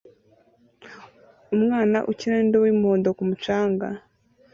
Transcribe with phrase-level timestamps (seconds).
[1.55, 3.87] Umwana ukina n'indobo y'umuhondo ku mucanga